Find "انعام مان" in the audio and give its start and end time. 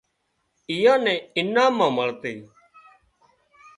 1.39-1.89